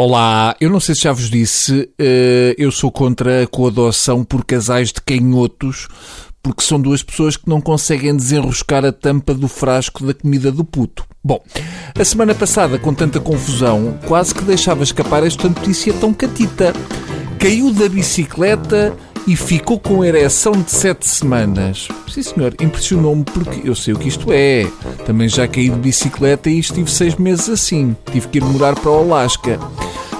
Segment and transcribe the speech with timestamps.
[0.00, 4.44] Olá, eu não sei se já vos disse, eh, eu sou contra a coadoção por
[4.44, 5.88] casais de canhotos,
[6.40, 10.64] porque são duas pessoas que não conseguem desenroscar a tampa do frasco da comida do
[10.64, 11.04] puto.
[11.24, 11.42] Bom,
[11.98, 16.72] a semana passada, com tanta confusão, quase que deixava escapar esta notícia tão catita.
[17.40, 18.96] Caiu da bicicleta
[19.26, 21.88] e ficou com ereção de sete semanas.
[22.08, 24.64] Sim, senhor, impressionou-me porque eu sei o que isto é.
[25.04, 27.96] Também já caí de bicicleta e estive seis meses assim.
[28.12, 29.58] Tive que ir morar para o Alasca.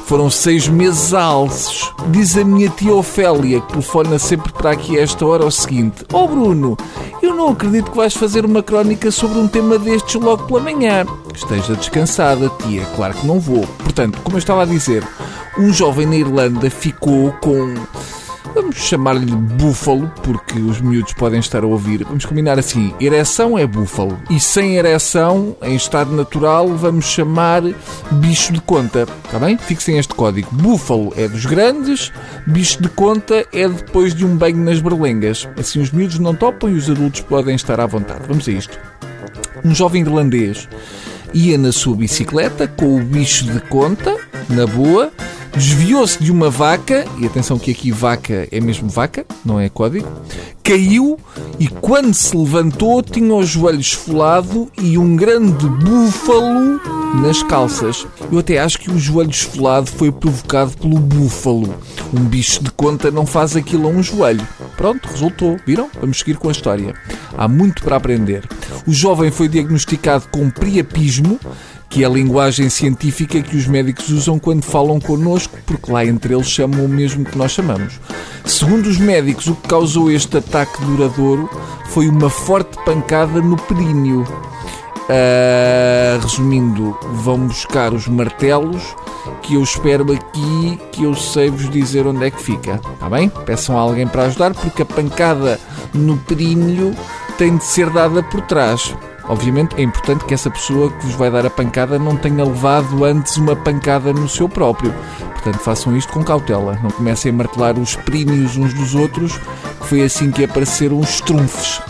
[0.08, 1.92] Foram seis meses alces.
[2.08, 6.02] Diz a minha tia Ofélia, que telefona sempre para aqui a esta hora, o seguinte:
[6.14, 6.78] Ó oh Bruno,
[7.20, 11.04] eu não acredito que vais fazer uma crónica sobre um tema destes logo pela manhã.
[11.34, 12.86] Esteja descansada, tia.
[12.96, 13.66] Claro que não vou.
[13.66, 15.06] Portanto, como eu estava a dizer,
[15.58, 17.74] um jovem na Irlanda ficou com
[18.60, 22.02] Vamos chamar-lhe búfalo, porque os miúdos podem estar a ouvir.
[22.02, 24.20] Vamos combinar assim: ereção é búfalo.
[24.28, 27.62] E sem ereção, em estado natural, vamos chamar
[28.10, 29.06] bicho de conta.
[29.24, 29.56] Está bem?
[29.56, 30.48] Fixem este código.
[30.50, 32.12] Búfalo é dos grandes,
[32.48, 35.48] bicho de conta é depois de um banho nas berlengas.
[35.56, 38.24] Assim os miúdos não topam e os adultos podem estar à vontade.
[38.26, 38.76] Vamos a isto.
[39.64, 40.68] Um jovem irlandês
[41.32, 44.16] ia na sua bicicleta com o bicho de conta,
[44.48, 45.12] na boa,
[45.56, 50.08] desviou-se de uma vaca, e atenção que aqui vaca é mesmo vaca, não é código,
[50.62, 51.18] caiu
[51.58, 56.78] e quando se levantou tinha os joelhos esfolado e um grande búfalo
[57.22, 58.06] nas calças.
[58.30, 61.74] Eu até acho que o joelho esfolado foi provocado pelo búfalo.
[62.12, 64.46] Um bicho de conta não faz aquilo a um joelho.
[64.76, 65.56] Pronto, resultou.
[65.66, 65.88] Viram?
[66.00, 66.94] Vamos seguir com a história.
[67.36, 68.46] Há muito para aprender.
[68.86, 71.40] O jovem foi diagnosticado com priapismo,
[71.88, 76.34] que é a linguagem científica que os médicos usam quando falam connosco, porque lá entre
[76.34, 77.98] eles chamam o mesmo que nós chamamos.
[78.44, 81.48] Segundo os médicos, o que causou este ataque duradouro
[81.86, 84.22] foi uma forte pancada no períneo.
[85.08, 88.82] Uh, resumindo, vão buscar os martelos
[89.42, 92.80] que eu espero aqui que eu sei vos dizer onde é que fica.
[92.92, 93.30] Está bem?
[93.46, 95.58] Peçam a alguém para ajudar porque a pancada
[95.94, 96.94] no períneo
[97.38, 98.94] tem de ser dada por trás.
[99.28, 103.04] Obviamente é importante que essa pessoa que vos vai dar a pancada não tenha levado
[103.04, 104.94] antes uma pancada no seu próprio.
[105.32, 106.78] Portanto, façam isto com cautela.
[106.82, 109.36] Não comecem a martelar os prímios uns dos outros,
[109.80, 111.80] que foi assim que apareceram os trunfos.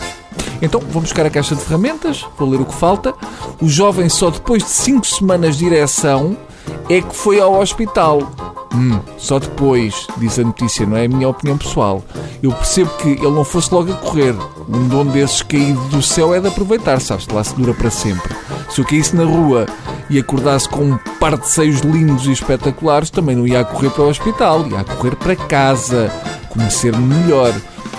[0.61, 3.13] Então, vou buscar a caixa de ferramentas, vou ler o que falta.
[3.61, 6.37] O jovem, só depois de 5 semanas de direção,
[6.89, 8.21] é que foi ao hospital.
[8.73, 12.03] Hum, só depois, diz a notícia, não é a minha opinião pessoal.
[12.41, 14.35] Eu percebo que ele não fosse logo a correr.
[14.67, 17.27] Um dom desses caído do céu é de aproveitar, sabes?
[17.27, 18.35] Lá se dura para sempre.
[18.69, 19.65] Se eu caísse na rua
[20.09, 23.89] e acordasse com um par de seios lindos e espetaculares, também não ia a correr
[23.89, 26.11] para o hospital, ia a correr para casa,
[26.49, 27.53] conhecer-me melhor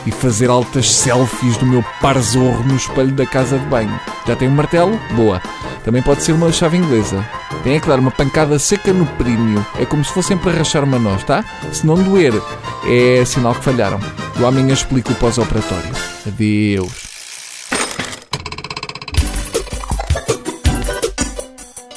[0.06, 4.00] e fazer altas selfies do meu parzorro no espelho da casa de banho.
[4.26, 4.98] Já tem um martelo?
[5.14, 5.42] Boa.
[5.84, 7.24] Também pode ser uma chave inglesa.
[7.62, 9.64] Tem é que dar uma pancada seca no prêmio.
[9.78, 11.44] É como se fossem para rachar uma noz, tá?
[11.72, 12.32] Se não doer,
[12.86, 14.00] é sinal que falharam.
[14.38, 15.90] Eu amanhã explico o pós-operatório.
[16.26, 17.10] Adeus.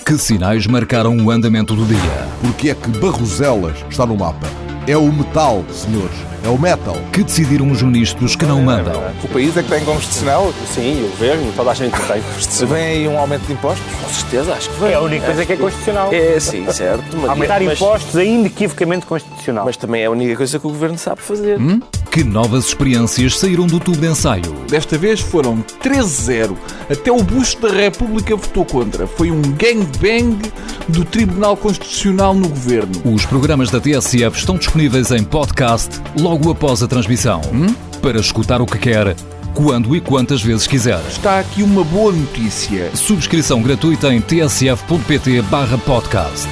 [0.05, 2.27] Que sinais marcaram o andamento do dia?
[2.41, 4.47] Porque é que Barroselas está no mapa?
[4.85, 6.32] É o metal, senhores.
[6.43, 6.97] É o metal.
[7.13, 9.01] Que decidiram os ministros que não mandam?
[9.23, 10.53] O país é que tem constitucional?
[10.75, 12.75] Sim, o governo, toda a gente tem constitucional.
[12.75, 13.85] Vem aí um aumento de impostos?
[14.01, 14.91] Com certeza, acho que vem.
[14.91, 16.13] É a única coisa que é constitucional.
[16.13, 17.15] É, sim, certo.
[17.15, 19.63] Mas, Aumentar mas, impostos é inequivocamente constitucional.
[19.63, 21.57] Mas também é a única coisa que o governo sabe fazer.
[21.57, 21.79] Hum?
[22.11, 24.53] Que novas experiências saíram do tubo de ensaio?
[24.69, 26.57] Desta vez foram 13-0.
[26.91, 29.07] Até o busto da República votou contra.
[29.07, 30.39] Foi um gangbang
[30.87, 32.93] do Tribunal Constitucional no governo.
[33.05, 37.39] Os programas da TSF estão disponíveis em podcast logo após a transmissão.
[37.53, 37.73] Hum?
[38.01, 39.15] Para escutar o que quer,
[39.53, 40.99] quando e quantas vezes quiser.
[41.07, 42.93] Está aqui uma boa notícia.
[42.95, 46.47] Subscrição gratuita em tsf.pt/podcast.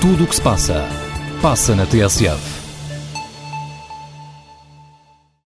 [0.00, 0.84] Tudo o que se passa,
[1.40, 2.59] passa na TSF.